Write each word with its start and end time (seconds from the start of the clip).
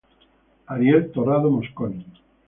Ariel 0.73 1.11
Torrado 1.11 1.47
Mosconi. 1.55 2.03